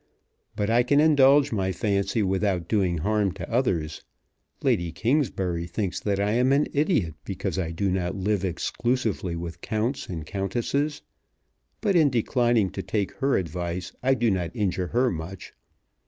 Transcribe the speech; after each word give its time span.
But 0.55 0.71
I 0.71 0.81
can 0.81 0.99
indulge 0.99 1.51
my 1.51 1.71
fancy 1.71 2.23
without 2.23 2.67
doing 2.67 2.97
harm 2.97 3.33
to 3.33 3.47
others. 3.47 4.01
Lady 4.63 4.91
Kingsbury 4.91 5.67
thinks 5.67 5.99
that 5.99 6.19
I 6.19 6.31
am 6.31 6.51
an 6.51 6.65
idiot 6.73 7.13
because 7.23 7.59
I 7.59 7.69
do 7.69 7.91
not 7.91 8.15
live 8.15 8.43
exclusively 8.43 9.35
with 9.35 9.61
counts 9.61 10.09
and 10.09 10.25
countesses; 10.25 11.03
but 11.81 11.95
in 11.95 12.09
declining 12.09 12.71
to 12.71 12.81
take 12.81 13.11
her 13.17 13.37
advice 13.37 13.93
I 14.01 14.15
do 14.15 14.31
not 14.31 14.49
injure 14.55 14.87
her 14.87 15.11
much. 15.11 15.53